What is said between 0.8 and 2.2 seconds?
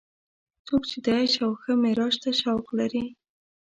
چې د عیش او ښه معراج